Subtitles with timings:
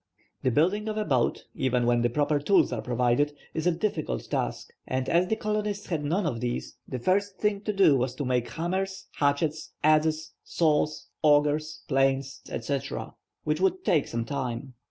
[0.41, 4.27] The building of a boat, even when the proper tools are provided, is a difficult
[4.31, 8.15] task, and as the colonists had none of these, the first thing to do was
[8.15, 14.73] to make hammers, hatchets, adzes, saws, augers, planes, etc., which would take some time.